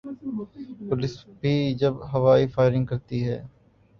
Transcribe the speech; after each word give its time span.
Police 0.87 1.15
بھی 1.41 1.53
جب 1.79 1.93
ہوائی 2.13 2.47
فائرنگ 2.47 2.85
کرتی 2.85 3.19
ہے۔ 3.27 3.39